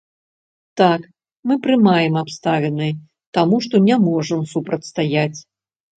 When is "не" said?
3.89-3.97